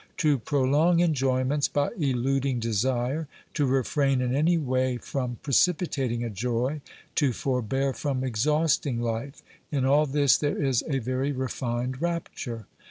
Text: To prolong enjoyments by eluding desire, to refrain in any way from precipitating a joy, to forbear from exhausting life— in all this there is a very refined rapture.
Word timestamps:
To 0.17 0.39
prolong 0.39 0.99
enjoyments 0.99 1.67
by 1.67 1.91
eluding 1.95 2.59
desire, 2.59 3.27
to 3.53 3.67
refrain 3.67 4.19
in 4.19 4.33
any 4.35 4.57
way 4.57 4.97
from 4.97 5.37
precipitating 5.43 6.23
a 6.23 6.29
joy, 6.31 6.81
to 7.13 7.31
forbear 7.33 7.93
from 7.93 8.23
exhausting 8.23 8.99
life— 8.99 9.43
in 9.71 9.85
all 9.85 10.07
this 10.07 10.39
there 10.39 10.57
is 10.57 10.83
a 10.87 10.97
very 10.97 11.31
refined 11.31 12.01
rapture. 12.01 12.65